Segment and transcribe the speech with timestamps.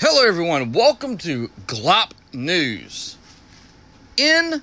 [0.00, 0.70] Hello, everyone.
[0.70, 3.16] Welcome to Glop News.
[4.16, 4.62] In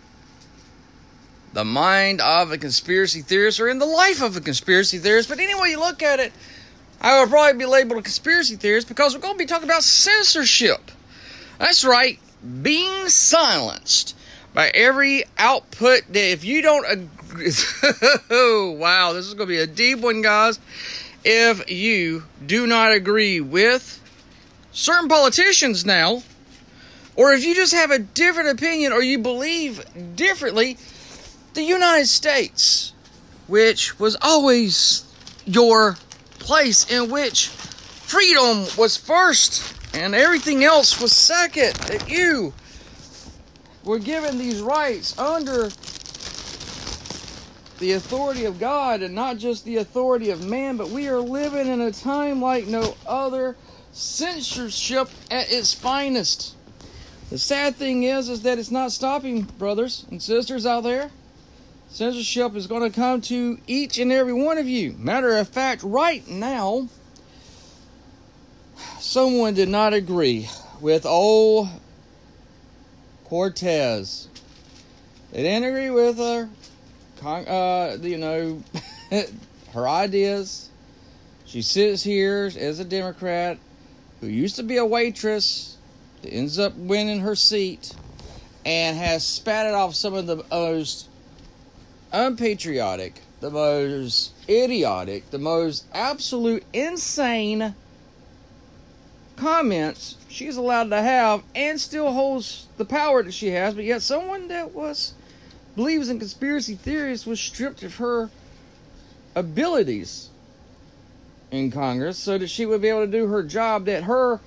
[1.51, 5.39] the mind of a conspiracy theorist, or in the life of a conspiracy theorist, but
[5.39, 6.31] anyway you look at it,
[7.01, 9.83] I would probably be labeled a conspiracy theorist because we're going to be talking about
[9.83, 10.89] censorship.
[11.59, 12.17] That's right,
[12.61, 14.15] being silenced
[14.53, 17.51] by every output that if you don't agree.
[18.29, 20.61] oh, wow, this is going to be a deep one, guys.
[21.25, 24.01] If you do not agree with
[24.75, 26.21] certain politicians now,
[27.15, 29.83] or if you just have a different opinion or you believe
[30.15, 30.77] differently,
[31.53, 32.93] the United States,
[33.47, 35.05] which was always
[35.45, 35.95] your
[36.39, 42.53] place in which freedom was first and everything else was second, that you
[43.85, 45.69] were given these rights under
[47.79, 51.67] the authority of God and not just the authority of man, but we are living
[51.67, 53.55] in a time like no other
[53.95, 56.53] censorship at its finest.
[57.29, 61.11] The sad thing is, is that it's not stopping, brothers and sisters out there.
[61.87, 64.93] Censorship is going to come to each and every one of you.
[64.97, 66.89] Matter of fact, right now,
[68.99, 70.49] someone did not agree
[70.81, 71.69] with old
[73.23, 74.27] Cortez.
[75.31, 76.49] They didn't agree with her,
[77.23, 78.61] uh, you know,
[79.71, 80.69] her ideas.
[81.45, 83.57] She sits here as a Democrat
[84.21, 85.77] who used to be a waitress,
[86.23, 87.93] ends up winning her seat,
[88.65, 91.09] and has spatted off some of the most
[92.11, 97.75] unpatriotic, the most idiotic, the most absolute insane
[99.35, 104.01] comments she's allowed to have and still holds the power that she has, but yet
[104.01, 105.13] someone that was
[105.75, 108.29] believes in conspiracy theories was stripped of her
[109.35, 110.29] abilities
[111.51, 114.39] in Congress so that she would be able to do her job that her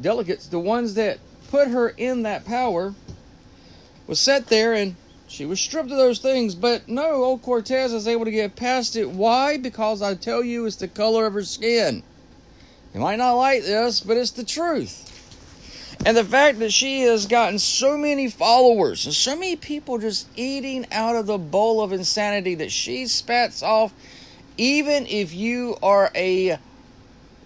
[0.00, 1.18] delegates, the ones that
[1.50, 2.94] put her in that power,
[4.06, 4.96] was set there and
[5.28, 6.54] she was stripped of those things.
[6.54, 9.08] But no, old Cortez is able to get past it.
[9.08, 9.56] Why?
[9.56, 12.02] Because I tell you, it's the color of her skin.
[12.92, 15.08] You might not like this, but it's the truth.
[16.04, 20.28] And the fact that she has gotten so many followers and so many people just
[20.36, 23.94] eating out of the bowl of insanity that she spats off
[24.56, 26.58] even if you are a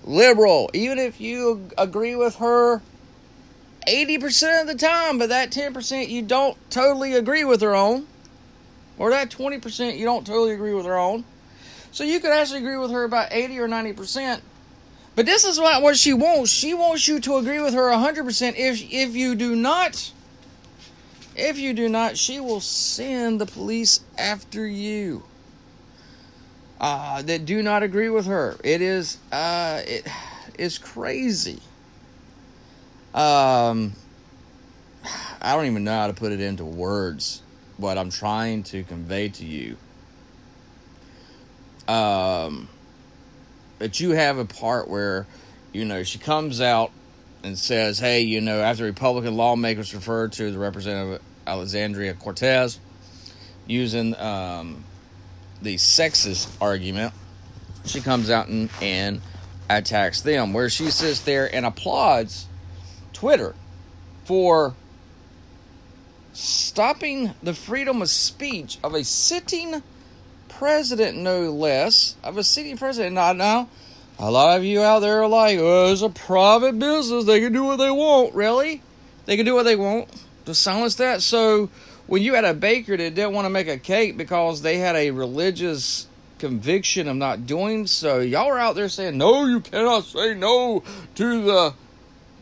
[0.05, 2.81] liberal, even if you agree with her
[3.87, 8.07] 80% of the time, but that 10% you don't totally agree with her on,
[8.99, 11.25] or that 20% you don't totally agree with her on.
[11.93, 14.41] So you could actually agree with her about 80 or 90%.
[15.15, 16.51] But this is what, what she wants.
[16.51, 18.55] She wants you to agree with her 100%.
[18.57, 20.13] If if you do not,
[21.35, 25.23] if you do not, she will send the police after you
[26.81, 28.57] uh, that do not agree with her.
[28.63, 30.07] It is uh, it
[30.59, 31.61] is crazy.
[33.15, 33.93] Um,
[35.41, 37.43] I don't even know how to put it into words.
[37.79, 39.77] What I'm trying to convey to you.
[41.89, 42.69] Um,
[43.79, 45.27] but you have a part where,
[45.73, 46.91] you know, she comes out
[47.43, 52.81] and says, "Hey, you know, after Republican lawmakers referred to the representative Alexandria Cortez
[53.67, 54.85] using um,
[55.63, 57.13] the sexist argument,
[57.85, 59.21] she comes out and, and
[59.69, 62.47] attacks them, where she sits there and applauds
[63.13, 63.55] Twitter
[64.25, 64.75] for
[66.33, 69.83] stopping the freedom of speech of a sitting
[70.49, 73.15] president, no less, of a sitting president.
[73.15, 73.69] Now, now,
[74.19, 77.25] a lot of you out there are like, oh, it's a private business.
[77.25, 78.35] They can do what they want.
[78.35, 78.83] Really?
[79.27, 80.09] They can do what they want
[80.47, 81.23] to silence that.
[81.23, 81.71] So,
[82.07, 84.97] when you had a baker that didn't want to make a cake because they had
[84.97, 86.07] a religious
[86.39, 90.83] conviction of not doing so, y'all are out there saying, no, you cannot say no
[91.15, 91.75] to the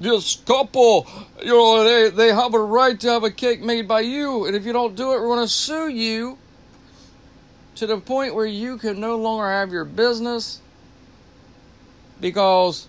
[0.01, 1.09] this couple.
[1.41, 4.57] You know, they, they have a right to have a cake made by you, and
[4.57, 6.39] if you don't do it, we're going to sue you
[7.77, 10.61] to the point where you can no longer have your business
[12.21, 12.87] because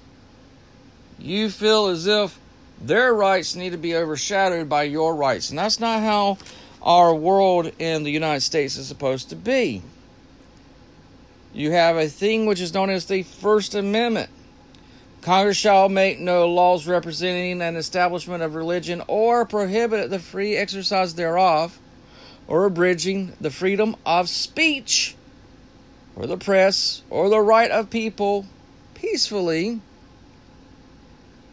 [1.17, 2.39] you feel as if
[2.81, 5.49] their rights need to be overshadowed by your rights.
[5.49, 6.37] And that's not how
[6.85, 9.81] our world in the United States is supposed to be.
[11.53, 14.29] You have a thing which is known as the First Amendment.
[15.21, 21.15] Congress shall make no laws representing an establishment of religion or prohibit the free exercise
[21.15, 21.79] thereof
[22.47, 25.15] or abridging the freedom of speech
[26.15, 28.45] or the press or the right of people
[28.93, 29.81] peacefully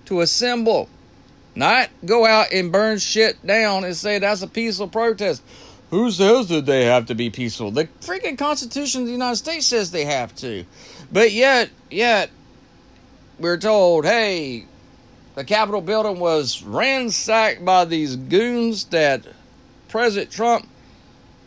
[0.05, 0.89] to assemble
[1.55, 5.43] not go out and burn shit down and say that's a peaceful protest.
[5.91, 7.71] Who says that they have to be peaceful?
[7.71, 10.65] The freaking Constitution of the United States says they have to.
[11.13, 12.31] But yet, yet,
[13.39, 14.65] we're told, hey,
[15.35, 19.27] the Capitol building was ransacked by these goons that
[19.89, 20.67] President Trump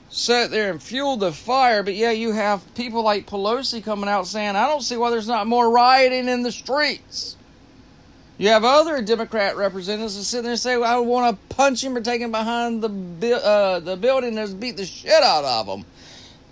[0.09, 1.81] sat there and fueled the fire.
[1.81, 5.27] But yeah, you have people like Pelosi coming out saying, I don't see why there's
[5.27, 7.34] not more rioting in the streets.
[8.37, 11.83] You have other Democrat representatives that sit there and say, well, I want to punch
[11.83, 15.85] him for taking behind the, uh, the building and beat the shit out of him.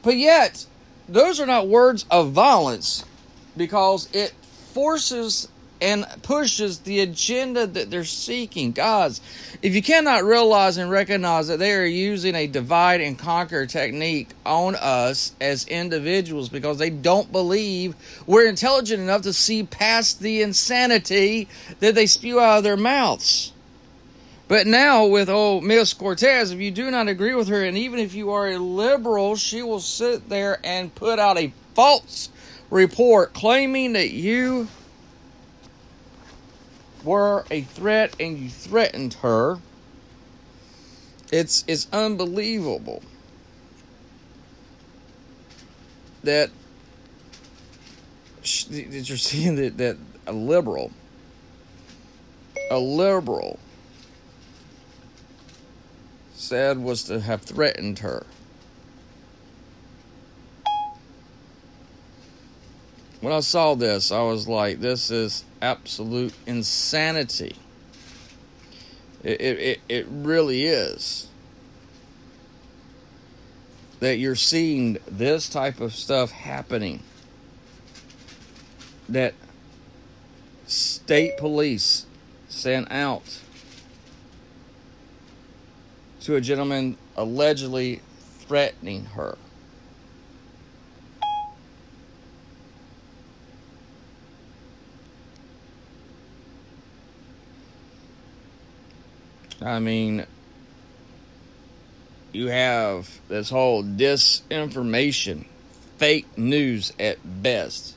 [0.01, 0.65] But yet,
[1.09, 3.03] those are not words of violence
[3.57, 4.31] because it
[4.73, 5.49] forces
[5.83, 8.71] and pushes the agenda that they're seeking.
[8.71, 9.19] Guys,
[9.61, 14.29] if you cannot realize and recognize that they are using a divide and conquer technique
[14.45, 17.95] on us as individuals because they don't believe
[18.25, 21.49] we're intelligent enough to see past the insanity
[21.81, 23.51] that they spew out of their mouths.
[24.47, 27.99] But now, with old Miss Cortez, if you do not agree with her, and even
[27.99, 32.29] if you are a liberal, she will sit there and put out a false
[32.69, 34.67] report claiming that you
[37.03, 39.59] were a threat and you threatened her.
[41.31, 43.01] It's it's unbelievable
[46.23, 46.49] that
[48.69, 49.97] that you're seeing that that
[50.27, 50.91] a liberal
[52.69, 53.59] a liberal
[56.33, 58.25] said was to have threatened her.
[63.21, 67.55] When I saw this, I was like, this is absolute insanity.
[69.23, 71.29] It, it, it really is.
[74.01, 77.01] That you're seeing this type of stuff happening.
[79.07, 79.33] That
[80.67, 82.05] state police
[82.49, 83.39] sent out
[86.21, 88.01] to a gentleman allegedly
[88.39, 89.37] threatening her.
[99.63, 100.25] I mean,
[102.33, 105.45] you have this whole disinformation,
[105.97, 107.95] fake news at best.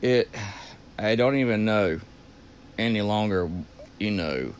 [0.00, 0.28] It,
[0.98, 2.00] I don't even know
[2.78, 3.50] any longer,
[3.98, 4.54] you know,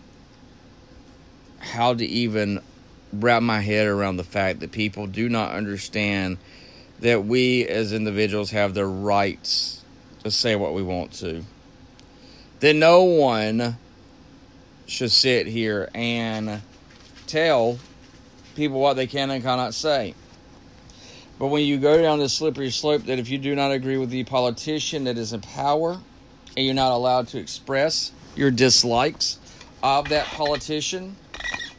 [1.59, 2.61] how to even
[3.13, 6.37] wrap my head around the fact that people do not understand
[6.99, 9.83] that we as individuals have the rights
[10.25, 11.45] to say what we want to
[12.61, 13.77] that no one
[14.87, 16.63] should sit here and
[17.27, 17.79] tell
[18.57, 20.15] people what they can and cannot say.
[21.39, 24.11] But when you go down this slippery slope, that if you do not agree with
[24.11, 26.01] the politician that is in power
[26.57, 29.39] and you're not allowed to express your dislikes
[29.83, 31.15] of that politician,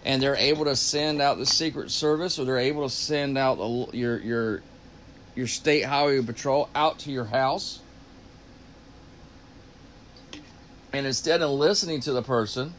[0.05, 3.57] and they're able to send out the Secret Service or they're able to send out
[3.57, 4.61] the, your your
[5.35, 7.79] your state highway patrol out to your house
[10.91, 12.73] and instead of listening to the person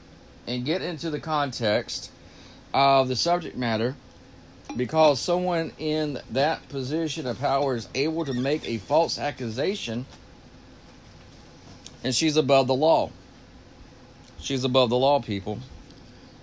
[0.47, 2.11] and get into the context
[2.75, 3.95] of the subject matter,
[4.77, 10.07] because someone in that position of power is able to make a false accusation,
[12.03, 13.11] and she's above the law.
[14.39, 15.59] She's above the law, people.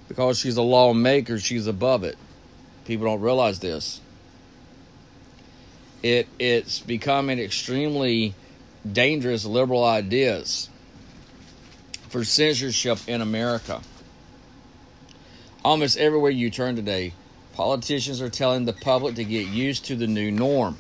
[0.08, 2.18] Because she's a lawmaker, she's above it.
[2.86, 4.00] People don't realize this.
[6.04, 8.36] It it's becoming extremely
[8.90, 10.70] dangerous liberal ideas
[12.10, 13.82] for censorship in America.
[15.64, 17.14] Almost everywhere you turn today,
[17.54, 20.78] politicians are telling the public to get used to the new norm.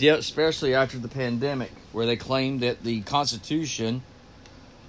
[0.00, 4.02] Especially after the pandemic, where they claimed that the Constitution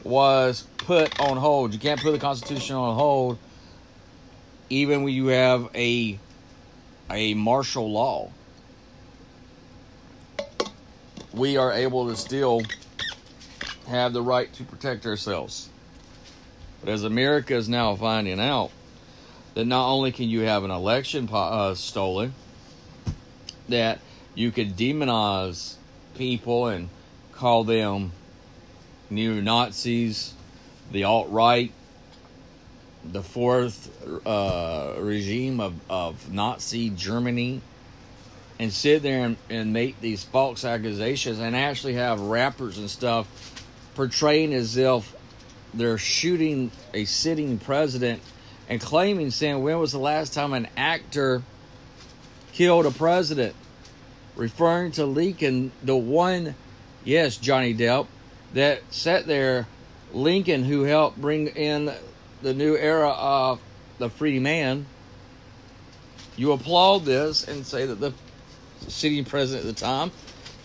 [0.04, 1.74] was put on hold.
[1.74, 3.38] You can't put the Constitution on hold
[4.70, 6.20] even when you have a
[7.10, 8.32] a martial law.
[11.34, 12.62] We are able to still
[13.90, 15.70] have the right to protect ourselves.
[16.80, 18.72] But as America is now finding out
[19.56, 22.34] that not only can you have an election uh, stolen,
[23.68, 24.00] that
[24.36, 25.76] you could demonize
[26.16, 26.90] people and
[27.34, 28.12] call them
[29.10, 30.34] neo Nazis,
[30.92, 31.72] the alt right,
[33.04, 33.90] the fourth
[34.26, 37.62] uh, regime of, of Nazi Germany,
[38.60, 43.28] and sit there and, and make these false accusations and actually have rappers and stuff
[44.00, 45.14] portraying as if
[45.74, 48.22] they're shooting a sitting president
[48.70, 51.44] and claiming, saying, when was the last time an actor
[52.54, 53.54] killed a president?
[54.38, 56.56] Referring to Lincoln, the one,
[57.04, 58.08] yes, Johnny Depp,
[58.54, 59.68] that sat there,
[60.14, 61.94] Lincoln, who helped bring in
[62.42, 63.60] the new era of
[63.98, 64.86] the free man.
[66.38, 68.14] You applaud this and say that the
[68.88, 70.12] sitting president at the time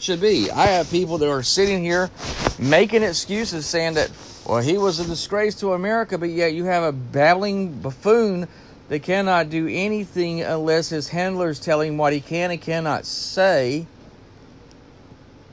[0.04, 0.50] should be.
[0.50, 2.11] I have people that are sitting here
[2.58, 4.11] making excuses saying that,
[4.46, 8.46] well, he was a disgrace to America, but yet you have a babbling buffoon
[8.90, 13.87] that cannot do anything unless his handlers tell him what he can and cannot say.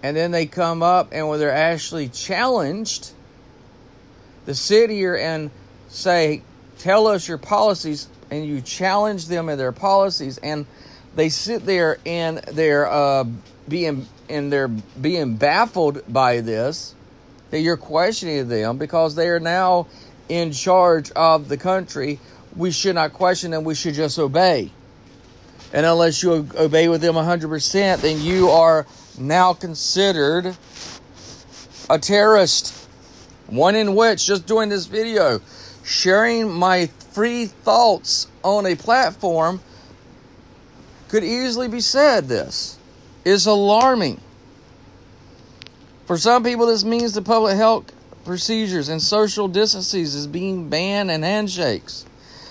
[0.03, 3.11] And then they come up and when they're actually challenged,
[4.47, 5.49] to sit here and
[5.87, 6.41] say,
[6.77, 10.65] tell us your policies, and you challenge them in their policies, and
[11.15, 13.23] they sit there and they're uh,
[13.67, 16.95] being and they're being baffled by this
[17.51, 19.87] that you're questioning them because they are now
[20.29, 22.19] in charge of the country.
[22.55, 23.63] We should not question them.
[23.63, 24.71] We should just obey.
[25.73, 28.85] And unless you obey with them 100%, then you are
[29.19, 30.55] now considered
[31.89, 32.87] a terrorist.
[33.47, 35.41] One in which, just doing this video,
[35.83, 39.61] sharing my free thoughts on a platform
[41.09, 42.77] could easily be said this
[43.25, 44.19] is alarming.
[46.05, 47.91] For some people, this means the public health
[48.25, 52.05] procedures and social distances is being banned and handshakes.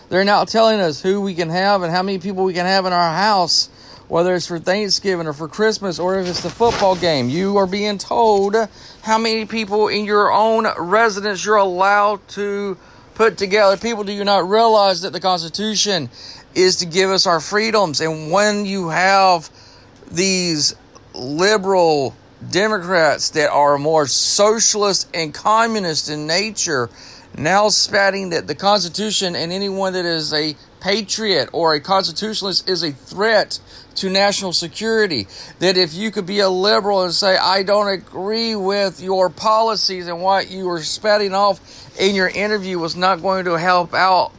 [0.09, 2.85] They're now telling us who we can have and how many people we can have
[2.85, 3.69] in our house,
[4.09, 7.29] whether it's for Thanksgiving or for Christmas or if it's the football game.
[7.29, 8.57] You are being told
[9.03, 12.77] how many people in your own residence you're allowed to
[13.15, 13.77] put together.
[13.77, 16.09] People, do you not realize that the Constitution
[16.55, 18.01] is to give us our freedoms?
[18.01, 19.49] And when you have
[20.11, 20.75] these
[21.15, 22.15] liberal
[22.51, 26.89] Democrats that are more socialist and communist in nature
[27.37, 32.83] now spouting that the Constitution and anyone that is a patriot or a constitutionalist is
[32.83, 33.61] a threat
[33.97, 35.27] to national security.
[35.59, 40.09] That if you could be a liberal and say, I don't agree with your policies
[40.09, 41.61] and what you were spouting off
[42.01, 44.33] in your interview was not going to help out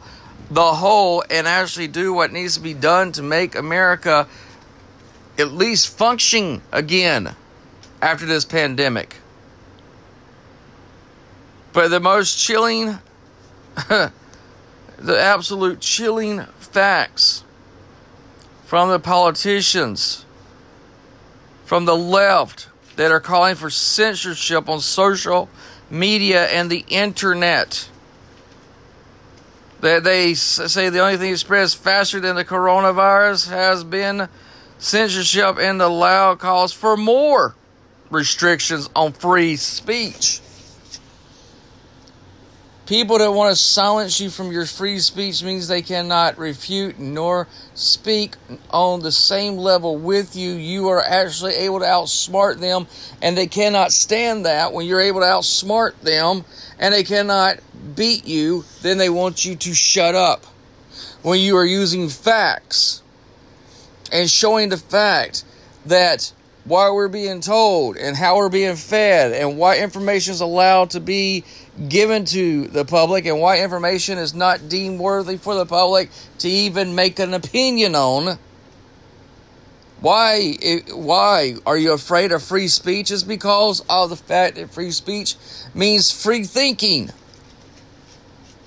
[0.50, 4.28] the whole and actually do what needs to be done to make America
[5.42, 7.34] at least function again
[8.00, 9.16] after this pandemic.
[11.72, 12.98] But the most chilling,
[13.88, 14.12] the
[15.00, 17.44] absolute chilling facts
[18.64, 20.24] from the politicians,
[21.64, 25.48] from the left that are calling for censorship on social
[25.90, 27.88] media and the internet.
[29.80, 34.28] That they say the only thing that spreads faster than the coronavirus has been
[34.82, 37.54] censorship and the loud calls for more
[38.10, 40.40] restrictions on free speech.
[42.84, 47.46] People that want to silence you from your free speech means they cannot refute nor
[47.74, 48.34] speak
[48.70, 50.54] on the same level with you.
[50.54, 52.88] You are actually able to outsmart them,
[53.22, 54.72] and they cannot stand that.
[54.72, 56.44] When you're able to outsmart them
[56.80, 57.60] and they cannot
[57.94, 60.44] beat you, then they want you to shut up.
[61.22, 63.01] When you are using facts
[64.12, 65.44] and showing the fact
[65.86, 66.32] that
[66.64, 71.00] why we're being told and how we're being fed and why information is allowed to
[71.00, 71.42] be
[71.88, 76.48] given to the public and why information is not deemed worthy for the public to
[76.48, 78.38] even make an opinion on.
[80.00, 80.54] Why
[80.92, 83.10] why are you afraid of free speech?
[83.10, 85.36] Is because of the fact that free speech
[85.74, 87.10] means free thinking.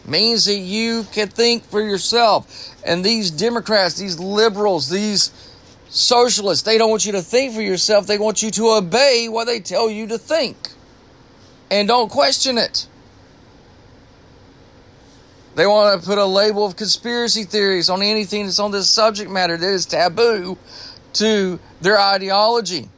[0.08, 2.76] Means that you can think for yourself.
[2.86, 5.32] And these Democrats, these liberals, these
[5.90, 8.06] socialists, they don't want you to think for yourself.
[8.06, 10.58] They want you to obey what they tell you to think.
[11.72, 12.88] And don't question it.
[15.56, 19.32] They want to put a label of conspiracy theories on anything that's on this subject
[19.32, 20.58] matter that is taboo
[21.14, 22.90] to their ideology.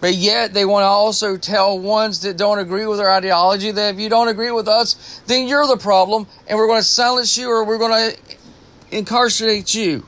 [0.00, 3.94] But yet they want to also tell ones that don't agree with their ideology that
[3.94, 7.36] if you don't agree with us, then you're the problem and we're going to silence
[7.36, 8.36] you or we're going to
[8.90, 10.06] incarcerate you.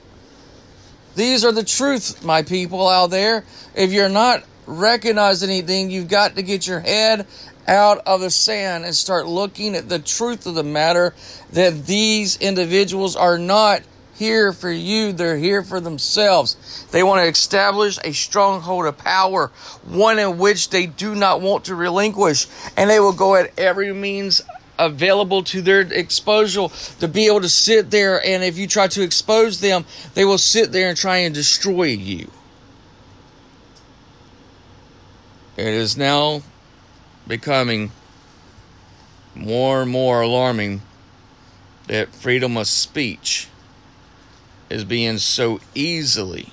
[1.16, 3.44] These are the truth, my people out there.
[3.75, 7.26] If you're not recognizing anything, you've got to get your head
[7.66, 11.14] out of the sand and start looking at the truth of the matter
[11.52, 13.82] that these individuals are not
[14.21, 16.87] here for you, they're here for themselves.
[16.91, 19.50] They want to establish a stronghold of power,
[19.83, 22.47] one in which they do not want to relinquish,
[22.77, 24.43] and they will go at every means
[24.79, 29.03] available to their exposure to be able to sit there and if you try to
[29.03, 32.31] expose them, they will sit there and try and destroy you.
[35.57, 36.43] It is now
[37.27, 37.91] becoming
[39.35, 40.83] more and more alarming
[41.87, 43.49] that freedom of speech
[44.71, 46.53] is being so easily,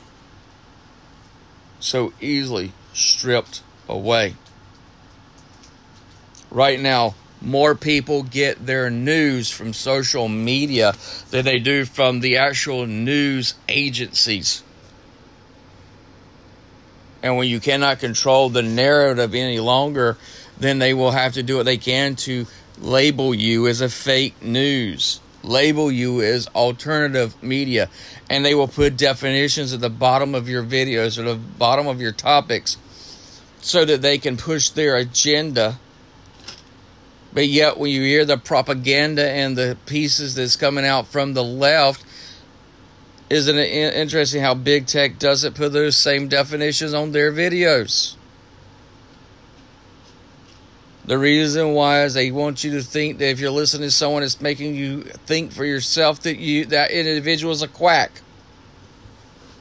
[1.80, 4.36] so easily stripped away.
[6.50, 10.94] Right now, more people get their news from social media
[11.30, 14.64] than they do from the actual news agencies.
[17.22, 20.18] And when you cannot control the narrative any longer,
[20.58, 22.48] then they will have to do what they can to
[22.80, 27.90] label you as a fake news, label you as alternative media,
[28.30, 32.02] and they will put definitions at the bottom of your videos or the bottom of
[32.02, 32.78] your topics
[33.62, 35.80] so that they can push their agenda.
[37.34, 41.44] But yet, when you hear the propaganda and the pieces that's coming out from the
[41.44, 42.04] left,
[43.30, 48.17] isn't it interesting how big tech doesn't put those same definitions on their videos?
[51.08, 54.24] The reason why is they want you to think that if you're listening to someone
[54.24, 58.22] that's making you think for yourself that you that individual is a quack.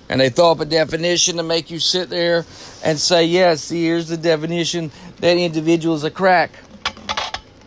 [0.08, 2.44] And they throw up a definition to make you sit there
[2.84, 6.50] and say, yes, here's the definition that individual is a crack.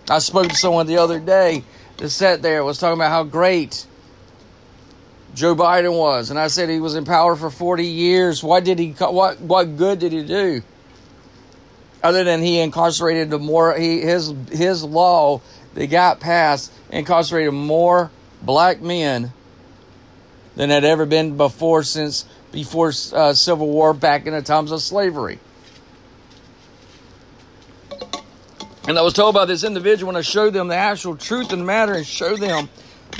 [0.10, 1.64] I spoke to someone the other day
[1.98, 3.86] that sat there was talking about how great
[5.36, 8.44] Joe Biden was, and I said he was in power for 40 years.
[8.44, 8.92] What did he?
[8.92, 10.64] What what good did he do?
[12.04, 15.42] Other than he incarcerated the more he his his law
[15.74, 18.10] that got passed incarcerated more
[18.42, 19.32] black men
[20.56, 24.82] than had ever been before since before uh, Civil War back in the times of
[24.82, 25.40] slavery.
[28.88, 31.60] And I was told by this individual when I showed them the actual truth of
[31.60, 32.70] the matter and showed them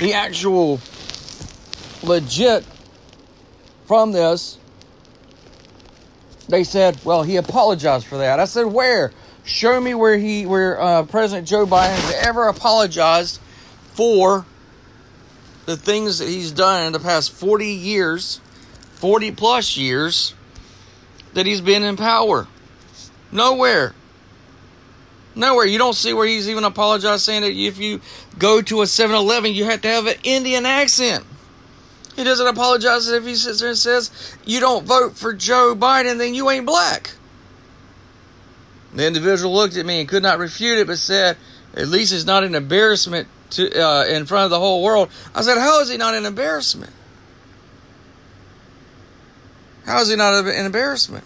[0.00, 0.80] the actual
[2.02, 2.64] legit
[3.86, 4.58] from this
[6.50, 8.40] they said, well, he apologized for that.
[8.40, 9.12] I said, where?
[9.44, 13.40] Show me where he, where uh, President Joe Biden has ever apologized
[13.94, 14.44] for
[15.66, 18.40] the things that he's done in the past 40 years,
[18.94, 20.34] 40 plus years
[21.34, 22.46] that he's been in power.
[23.32, 23.94] Nowhere.
[25.34, 25.66] Nowhere.
[25.66, 28.00] You don't see where he's even apologized saying that if you
[28.38, 31.24] go to a 7 Eleven, you have to have an Indian accent.
[32.16, 36.18] He doesn't apologize if he sits there and says, You don't vote for Joe Biden,
[36.18, 37.12] then you ain't black.
[38.94, 41.36] The individual looked at me and could not refute it, but said,
[41.74, 45.10] At least it's not an embarrassment to, uh, in front of the whole world.
[45.34, 46.92] I said, How is he not an embarrassment?
[49.86, 51.24] How is he not an embarrassment?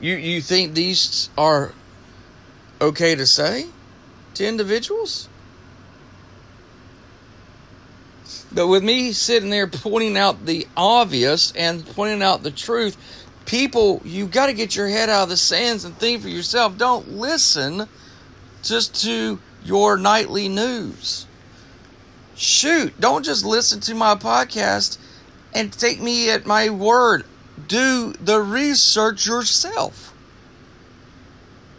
[0.00, 1.72] You, you think these are
[2.80, 3.66] okay to say
[4.34, 5.28] to individuals?
[8.22, 12.96] But with me sitting there pointing out the obvious and pointing out the truth,
[13.46, 16.78] people, you got to get your head out of the sands and think for yourself.
[16.78, 17.88] Don't listen
[18.62, 21.26] just to your nightly news.
[22.36, 24.98] Shoot, don't just listen to my podcast
[25.52, 27.24] and take me at my word.
[27.68, 30.12] Do the research yourself.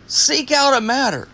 [0.08, 1.28] Seek out a matter.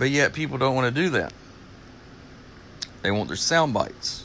[0.00, 1.34] But yet people don't want to do that.
[3.02, 4.24] They want their sound bites.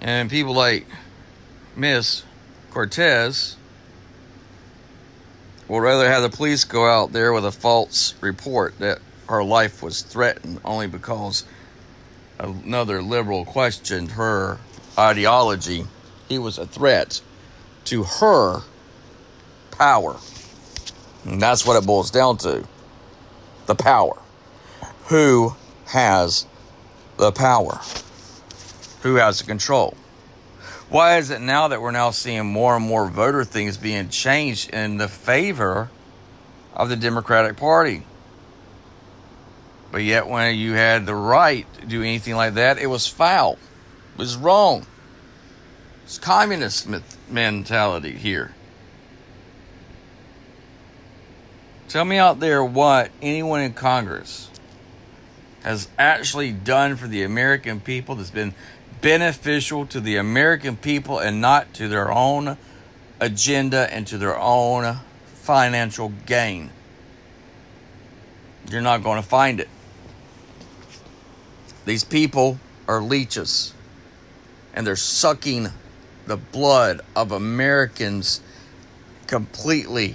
[0.00, 0.86] And people like
[1.76, 2.24] Miss
[2.70, 3.56] Cortez
[5.68, 9.82] will rather have the police go out there with a false report that her life
[9.82, 11.44] was threatened only because
[12.38, 14.58] another liberal questioned her
[14.98, 15.84] ideology.
[16.26, 17.20] He was a threat
[17.84, 18.62] to her
[19.72, 20.16] power.
[21.24, 22.64] And that's what it boils down to
[23.66, 24.20] the power.
[25.06, 25.54] Who
[25.86, 26.46] has
[27.16, 27.80] the power?
[29.02, 29.96] Who has the control?
[30.88, 34.70] Why is it now that we're now seeing more and more voter things being changed
[34.70, 35.90] in the favor
[36.74, 38.02] of the Democratic Party?
[39.90, 43.58] But yet, when you had the right to do anything like that, it was foul.
[44.14, 44.86] It was wrong.
[46.04, 46.88] It's communist
[47.30, 48.54] mentality here.
[51.92, 54.48] Tell me out there what anyone in Congress
[55.62, 58.54] has actually done for the American people that's been
[59.02, 62.56] beneficial to the American people and not to their own
[63.20, 65.00] agenda and to their own
[65.34, 66.70] financial gain.
[68.70, 69.68] You're not going to find it.
[71.84, 73.74] These people are leeches
[74.72, 75.68] and they're sucking
[76.24, 78.40] the blood of Americans
[79.26, 80.14] completely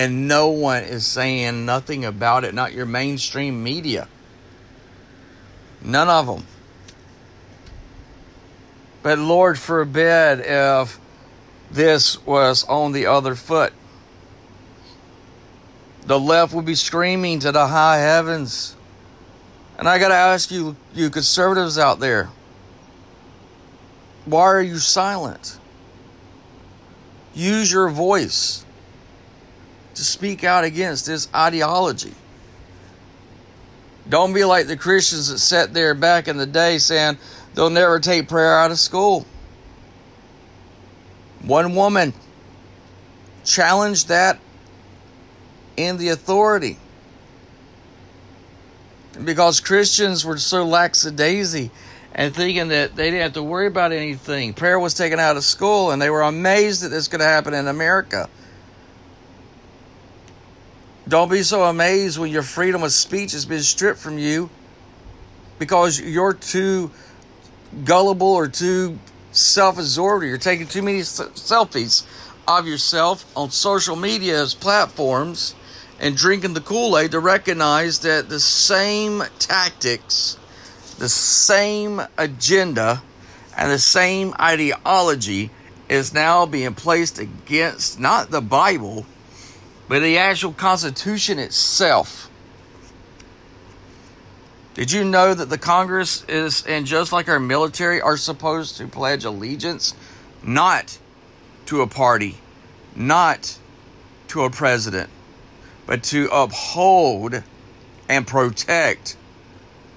[0.00, 4.08] and no one is saying nothing about it, not your mainstream media.
[5.82, 6.46] None of them.
[9.02, 10.98] But Lord forbid if
[11.70, 13.74] this was on the other foot.
[16.06, 18.74] The left would be screaming to the high heavens.
[19.78, 22.30] And I got to ask you, you conservatives out there,
[24.24, 25.58] why are you silent?
[27.34, 28.64] Use your voice
[29.94, 32.14] to speak out against this ideology.
[34.08, 37.18] Don't be like the Christians that sat there back in the day saying
[37.54, 39.24] they'll never take prayer out of school.
[41.42, 42.12] One woman
[43.44, 44.38] challenged that
[45.76, 46.78] in the authority.
[49.24, 51.70] Because Christians were so lackadaisy
[52.14, 54.54] and thinking that they didn't have to worry about anything.
[54.54, 57.68] Prayer was taken out of school and they were amazed that this could happen in
[57.68, 58.28] America.
[61.10, 64.48] Don't be so amazed when your freedom of speech has been stripped from you
[65.58, 66.92] because you're too
[67.84, 68.96] gullible or too
[69.32, 72.04] self absorbed or you're taking too many selfies
[72.46, 75.56] of yourself on social media's platforms
[75.98, 80.38] and drinking the Kool Aid to recognize that the same tactics,
[81.00, 83.02] the same agenda,
[83.56, 85.50] and the same ideology
[85.88, 89.04] is now being placed against not the Bible,
[89.90, 92.30] but the actual Constitution itself.
[94.74, 98.86] Did you know that the Congress is, and just like our military, are supposed to
[98.86, 99.96] pledge allegiance
[100.44, 100.96] not
[101.66, 102.36] to a party,
[102.94, 103.58] not
[104.28, 105.10] to a president,
[105.86, 107.42] but to uphold
[108.08, 109.16] and protect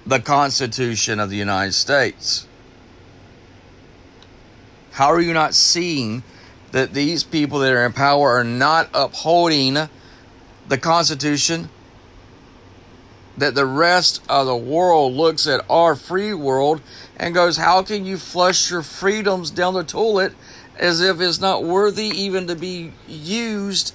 [0.04, 2.48] the Constitution of the United States.
[4.90, 6.24] How are you not seeing
[6.74, 9.88] that these people that are in power are not upholding
[10.68, 11.70] the Constitution?
[13.38, 16.80] That the rest of the world looks at our free world
[17.16, 20.34] and goes, How can you flush your freedoms down the toilet
[20.78, 23.94] as if it's not worthy even to be used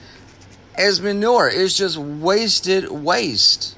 [0.75, 1.49] as manure.
[1.49, 3.75] It's just wasted waste.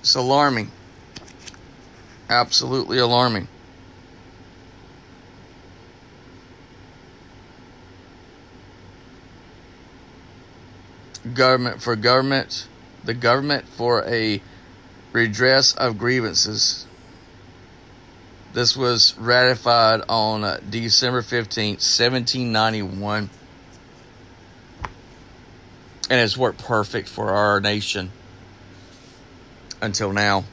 [0.00, 0.70] It's alarming.
[2.28, 3.48] Absolutely alarming.
[11.34, 12.66] Government for government,
[13.04, 14.40] the government for a
[15.12, 16.86] redress of grievances.
[18.52, 23.30] This was ratified on uh, December 15th, 1791
[26.10, 28.10] and it's worked perfect for our nation
[29.80, 30.44] until now.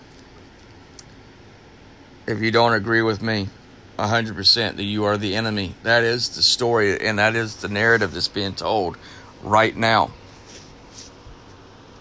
[2.28, 3.50] If you don't agree with me
[3.98, 8.14] 100% that you are the enemy, that is the story and that is the narrative
[8.14, 8.98] that's being told
[9.42, 10.12] right now.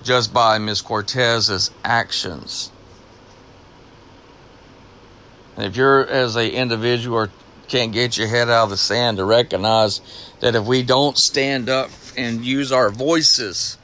[0.07, 0.83] Just by Ms.
[0.83, 2.71] Cortez's actions.
[5.57, 7.27] And if you're as an individual
[7.67, 10.01] can't get your head out of the sand to recognize
[10.39, 13.79] that if we don't stand up and use our voices,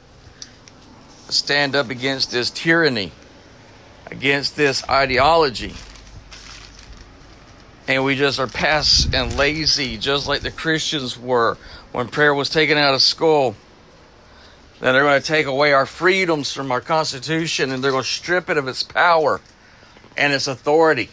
[1.27, 3.11] stand up against this tyranny,
[4.09, 5.73] against this ideology,
[7.85, 11.57] and we just are passive and lazy, just like the Christians were
[11.91, 13.57] when prayer was taken out of school.
[14.83, 18.09] Then they're going to take away our freedoms from our Constitution and they're going to
[18.09, 19.39] strip it of its power
[20.17, 21.09] and its authority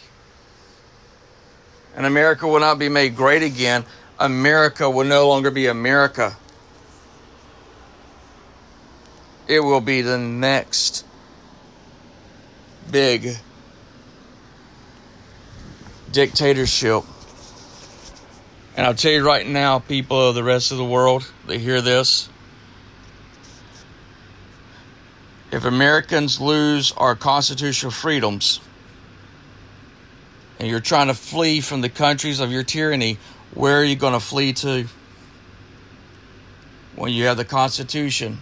[1.95, 3.85] and America will not be made great again.
[4.19, 6.35] America will no longer be America.
[9.47, 11.05] It will be the next
[12.89, 13.35] big
[16.11, 17.03] dictatorship.
[18.77, 21.81] And I'll tell you right now, people of the rest of the world that hear
[21.81, 22.29] this,
[25.51, 28.61] if Americans lose our constitutional freedoms,
[30.59, 33.17] and you're trying to flee from the countries of your tyranny,
[33.53, 34.87] where are you going to flee to?
[36.95, 38.37] When you have the Constitution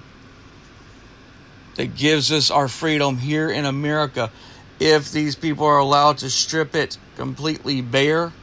[1.76, 4.32] that gives us our freedom here in America,
[4.80, 8.34] if these people are allowed to strip it completely bare,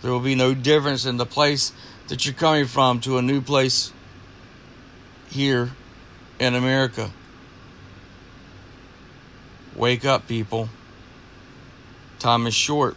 [0.00, 1.72] there will be no difference in the place
[2.08, 3.92] that you're coming from to a new place
[5.30, 5.72] here
[6.42, 7.08] in America.
[9.76, 10.68] Wake up, people.
[12.18, 12.96] Time is short.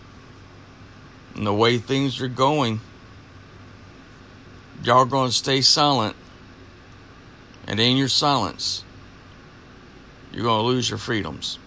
[1.35, 2.79] And the way things are going,
[4.83, 6.15] y'all going to stay silent.
[7.67, 8.83] And in your silence,
[10.33, 11.59] you're going to lose your freedoms.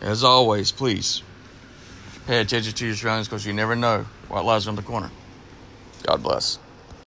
[0.00, 1.22] As always, please
[2.26, 5.10] pay attention to your surroundings because you never know what lies around the corner.
[6.02, 6.58] God bless.